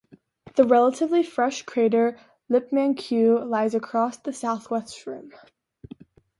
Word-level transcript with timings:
The 0.55 0.63
relatively 0.65 1.21
fresh 1.21 1.61
crater 1.61 2.17
Lippmann 2.49 2.95
Q 2.95 3.37
lies 3.45 3.75
across 3.75 4.17
the 4.17 4.33
southwest 4.33 5.05
rim. 5.05 5.31